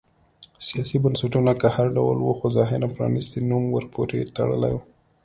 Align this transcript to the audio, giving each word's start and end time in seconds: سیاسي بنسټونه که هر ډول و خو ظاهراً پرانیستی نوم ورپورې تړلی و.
سیاسي 0.67 0.97
بنسټونه 1.03 1.51
که 1.61 1.67
هر 1.75 1.87
ډول 1.97 2.17
و 2.21 2.31
خو 2.37 2.47
ظاهراً 2.57 2.87
پرانیستی 2.95 3.39
نوم 3.49 3.63
ورپورې 3.75 4.29
تړلی 4.35 4.71
و. 4.75 4.79